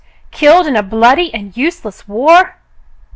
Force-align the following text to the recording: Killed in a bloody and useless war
Killed 0.31 0.65
in 0.65 0.75
a 0.75 0.81
bloody 0.81 1.31
and 1.31 1.55
useless 1.55 2.07
war 2.07 2.55